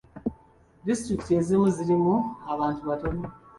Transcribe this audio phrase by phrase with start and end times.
[0.85, 2.15] Disitulikiti ezimu zirimu
[2.53, 3.23] abantu batono.